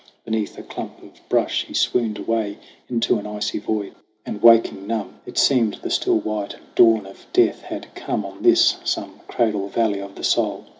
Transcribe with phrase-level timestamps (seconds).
[0.25, 2.57] Beneath a clump of brush he swooned away
[2.89, 3.93] Into an icy void;
[4.25, 8.77] and waking numb, It seemed the still white dawn of death had come On this,
[8.83, 10.65] some cradle valley of the soul.